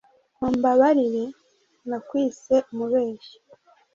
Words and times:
Mumbabarire 0.39 1.25
nakwise 1.89 2.55
umubeshyi 2.71 3.37